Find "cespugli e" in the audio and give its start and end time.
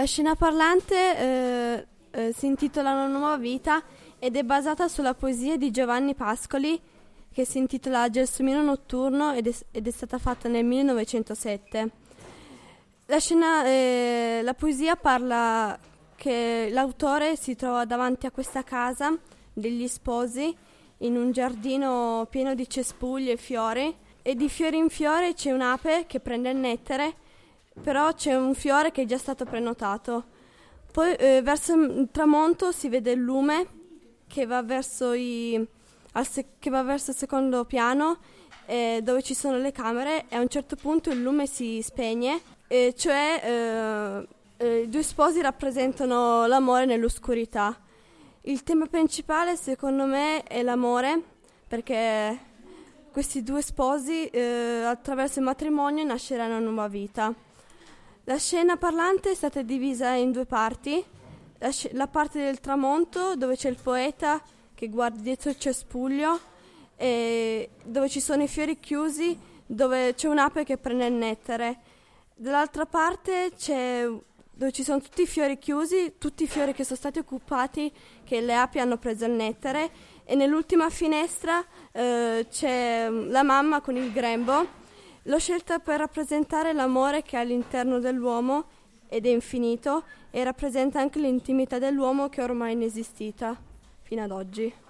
22.66-23.36